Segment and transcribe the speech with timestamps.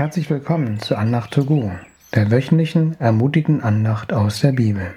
[0.00, 1.70] Herzlich willkommen zu Andacht to go,
[2.14, 4.94] der wöchentlichen ermutigenden Andacht aus der Bibel.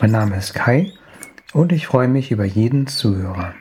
[0.00, 0.90] Mein Name ist Kai
[1.52, 3.54] und ich freue mich über jeden Zuhörer.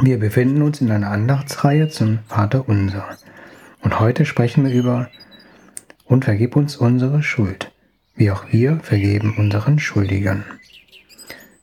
[0.00, 3.18] Wir befinden uns in einer Andachtsreihe zum Vater Unser
[3.82, 5.10] und heute sprechen wir über
[6.04, 7.72] und vergib uns unsere Schuld,
[8.14, 10.44] wie auch wir vergeben unseren Schuldigern.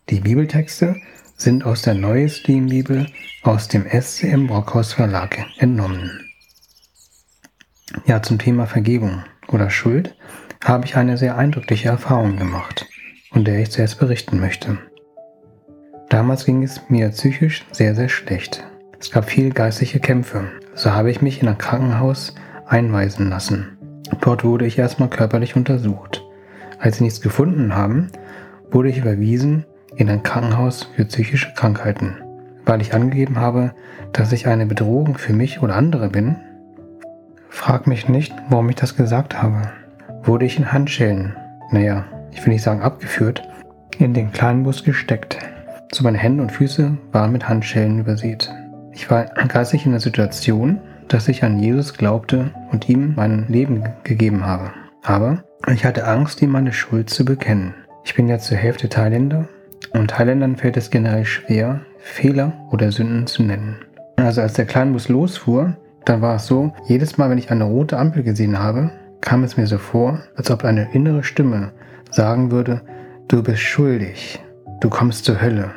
[0.10, 0.98] Die Bibeltexte
[1.38, 3.08] sind aus der Neues Bibel
[3.44, 6.25] aus dem SCM Brockhaus Verlag entnommen.
[8.06, 10.16] Ja, zum Thema Vergebung oder Schuld
[10.64, 12.88] habe ich eine sehr eindrückliche Erfahrung gemacht,
[13.32, 14.80] von der ich zuerst berichten möchte.
[16.10, 18.64] Damals ging es mir psychisch sehr, sehr schlecht.
[19.00, 20.46] Es gab viel geistliche Kämpfe.
[20.74, 22.34] So habe ich mich in ein Krankenhaus
[22.66, 23.78] einweisen lassen.
[24.22, 26.24] Dort wurde ich erstmal körperlich untersucht.
[26.80, 28.10] Als sie nichts gefunden haben,
[28.72, 29.66] wurde ich überwiesen
[29.96, 32.18] in ein Krankenhaus für psychische Krankheiten.
[32.66, 33.76] Weil ich angegeben habe,
[34.12, 36.38] dass ich eine Bedrohung für mich oder andere bin,
[37.56, 39.72] Frag mich nicht, warum ich das gesagt habe.
[40.24, 41.38] Wurde ich in Handschellen,
[41.72, 43.48] naja, ich will nicht sagen abgeführt,
[43.98, 45.38] in den kleinen Bus gesteckt.
[45.90, 48.54] Zu meine Hände und Füße waren mit Handschellen übersät.
[48.92, 53.84] Ich war geistig in der Situation, dass ich an Jesus glaubte und ihm mein Leben
[54.04, 54.72] gegeben habe.
[55.04, 57.74] Aber ich hatte Angst, ihm meine Schuld zu bekennen.
[58.04, 59.48] Ich bin ja zur Hälfte Thailänder
[59.94, 63.78] und Thailändern fällt es generell schwer, Fehler oder Sünden zu nennen.
[64.18, 67.98] Also als der Kleinbus losfuhr, dann war es so, jedes Mal, wenn ich eine rote
[67.98, 71.72] Ampel gesehen habe, kam es mir so vor, als ob eine innere Stimme
[72.12, 72.82] sagen würde,
[73.28, 74.40] du bist schuldig,
[74.82, 75.72] du kommst zur Hölle.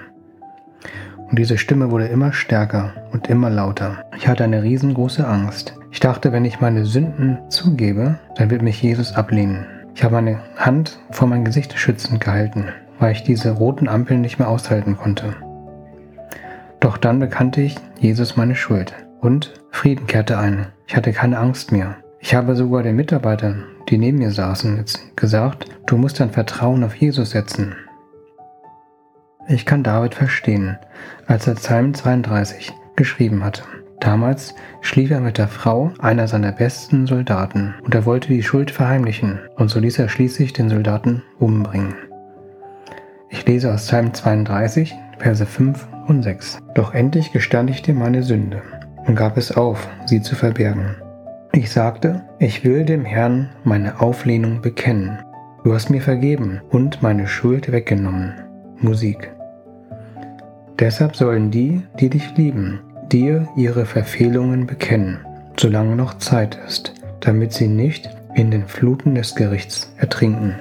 [1.30, 4.04] Und diese Stimme wurde immer stärker und immer lauter.
[4.16, 5.74] Ich hatte eine riesengroße Angst.
[5.90, 9.66] Ich dachte, wenn ich meine Sünden zugebe, dann wird mich Jesus ablehnen.
[9.94, 12.68] Ich habe meine Hand vor mein Gesicht schützend gehalten,
[12.98, 15.34] weil ich diese roten Ampeln nicht mehr aushalten konnte.
[16.80, 18.94] Doch dann bekannte ich Jesus meine Schuld.
[19.20, 20.68] Und Frieden kehrte ein.
[20.86, 21.96] Ich hatte keine Angst mehr.
[22.20, 26.84] Ich habe sogar den Mitarbeitern, die neben mir saßen, jetzt gesagt, du musst dein Vertrauen
[26.84, 27.74] auf Jesus setzen.
[29.48, 30.78] Ich kann David verstehen,
[31.26, 33.62] als er Psalm 32 geschrieben hatte.
[34.00, 38.70] Damals schlief er mit der Frau einer seiner besten Soldaten und er wollte die Schuld
[38.70, 41.94] verheimlichen und so ließ er schließlich den Soldaten umbringen.
[43.30, 46.58] Ich lese aus Psalm 32, Verse 5 und 6.
[46.74, 48.62] Doch endlich gestand ich dir meine Sünde
[49.08, 50.94] und gab es auf, sie zu verbergen.
[51.52, 55.18] Ich sagte, ich will dem Herrn meine Auflehnung bekennen.
[55.64, 58.34] Du hast mir vergeben und meine Schuld weggenommen.
[58.78, 59.32] Musik.
[60.78, 62.80] Deshalb sollen die, die dich lieben,
[63.10, 65.18] dir ihre Verfehlungen bekennen,
[65.58, 70.54] solange noch Zeit ist, damit sie nicht in den Fluten des Gerichts ertrinken.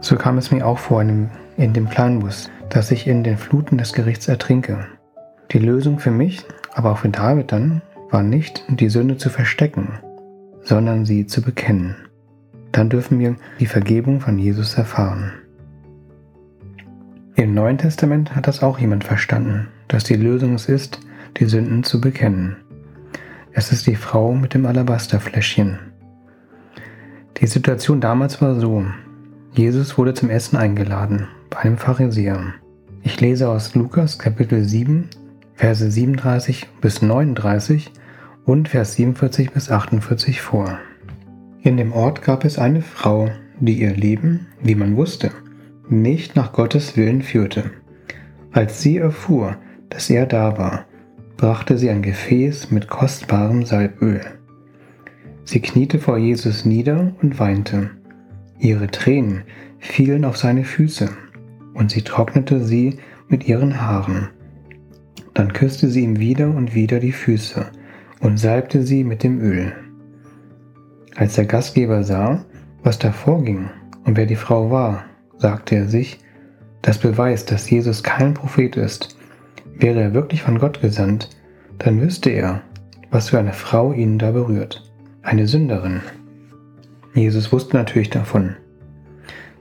[0.00, 3.92] So kam es mir auch vor in dem, Planbus, dass ich in den Fluten des
[3.92, 4.86] Gerichts ertrinke.
[5.54, 6.44] Die Lösung für mich,
[6.74, 10.00] aber auch für David dann, war nicht, die Sünde zu verstecken,
[10.62, 11.94] sondern sie zu bekennen.
[12.72, 15.32] Dann dürfen wir die Vergebung von Jesus erfahren.
[17.36, 20.98] Im Neuen Testament hat das auch jemand verstanden, dass die Lösung es ist,
[21.36, 22.56] die Sünden zu bekennen.
[23.52, 25.78] Es ist die Frau mit dem Alabasterfläschchen.
[27.36, 28.84] Die Situation damals war so.
[29.52, 32.54] Jesus wurde zum Essen eingeladen bei einem Pharisäer.
[33.04, 35.10] Ich lese aus Lukas Kapitel 7,
[35.54, 37.92] Verse 37 bis 39
[38.44, 40.78] und Vers 47 bis 48 vor.
[41.62, 45.30] In dem Ort gab es eine Frau, die ihr Leben, wie man wusste,
[45.88, 47.70] nicht nach Gottes Willen führte.
[48.52, 49.56] Als sie erfuhr,
[49.90, 50.86] dass er da war,
[51.36, 54.20] brachte sie ein Gefäß mit kostbarem Salböl.
[55.44, 57.90] Sie kniete vor Jesus nieder und weinte.
[58.58, 59.42] Ihre Tränen
[59.78, 61.10] fielen auf seine Füße,
[61.74, 62.98] und sie trocknete sie
[63.28, 64.30] mit ihren Haaren.
[65.34, 67.66] Dann küsste sie ihm wieder und wieder die Füße
[68.20, 69.72] und salbte sie mit dem Öl.
[71.16, 72.44] Als der Gastgeber sah,
[72.82, 73.68] was da vorging
[74.04, 75.04] und wer die Frau war,
[75.38, 76.18] sagte er sich,
[76.82, 79.16] das beweist, dass Jesus kein Prophet ist.
[79.76, 81.30] Wäre er wirklich von Gott gesandt,
[81.78, 82.62] dann wüsste er,
[83.10, 84.82] was für eine Frau ihn da berührt.
[85.22, 86.02] Eine Sünderin.
[87.14, 88.56] Jesus wusste natürlich davon.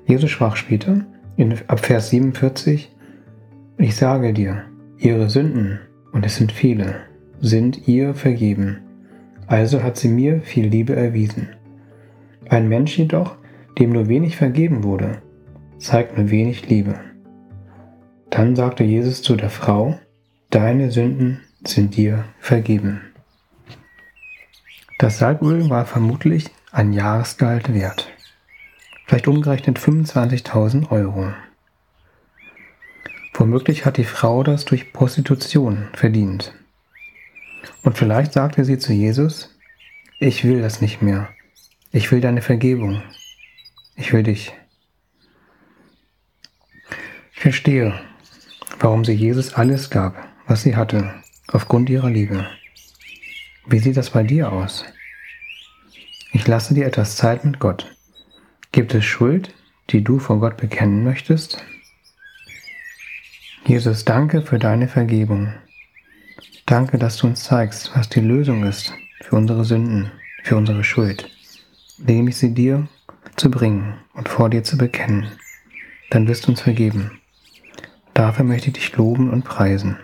[0.05, 1.05] Jesus sprach später,
[1.37, 2.91] in, ab Vers 47,
[3.77, 4.63] Ich sage dir,
[5.03, 5.81] Ihre Sünden,
[6.13, 7.01] und es sind viele,
[7.41, 8.79] sind ihr vergeben.
[9.47, 11.49] Also hat sie mir viel Liebe erwiesen.
[12.47, 13.35] Ein Mensch jedoch,
[13.77, 15.21] dem nur wenig vergeben wurde,
[15.77, 17.01] zeigt nur wenig Liebe.
[18.29, 19.99] Dann sagte Jesus zu der Frau,
[20.49, 23.01] Deine Sünden sind dir vergeben.
[24.99, 28.09] Das Salböl war vermutlich ein Jahresgehalt wert.
[29.05, 31.33] Vielleicht umgerechnet 25.000 Euro.
[33.33, 36.53] Womöglich hat die Frau das durch Prostitution verdient.
[37.81, 39.57] Und vielleicht sagte sie zu Jesus,
[40.19, 41.29] ich will das nicht mehr.
[41.91, 43.01] Ich will deine Vergebung.
[43.95, 44.53] Ich will dich.
[47.33, 47.99] Ich verstehe,
[48.79, 50.15] warum sie Jesus alles gab,
[50.47, 51.13] was sie hatte,
[51.47, 52.47] aufgrund ihrer Liebe.
[53.65, 54.85] Wie sieht das bei dir aus?
[56.31, 57.95] Ich lasse dir etwas Zeit mit Gott.
[58.71, 59.53] Gibt es Schuld,
[59.89, 61.63] die du vor Gott bekennen möchtest?
[63.65, 65.53] Jesus, danke für deine Vergebung.
[66.65, 70.11] Danke, dass du uns zeigst, was die Lösung ist für unsere Sünden,
[70.43, 71.29] für unsere Schuld,
[71.97, 72.89] indem ich sie dir
[73.37, 75.31] zu bringen und vor dir zu bekennen.
[76.09, 77.21] Dann wirst du uns vergeben.
[78.13, 79.97] Dafür möchte ich dich loben und preisen.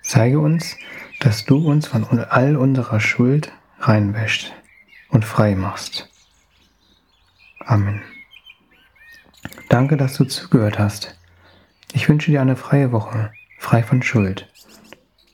[0.00, 0.76] Zeige uns,
[1.20, 4.54] dass du uns von all unserer Schuld reinwäscht
[5.10, 6.08] und frei machst.
[7.60, 8.00] Amen.
[9.68, 11.15] Danke, dass du zugehört hast.
[11.96, 14.52] Ich wünsche dir eine freie Woche, frei von Schuld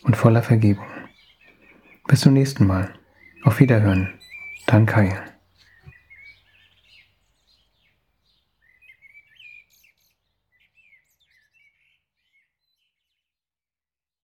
[0.05, 0.87] und voller Vergebung.
[2.06, 2.94] Bis zum nächsten Mal.
[3.43, 4.14] Auf Wiederhören.
[4.69, 5.20] Dein Kai.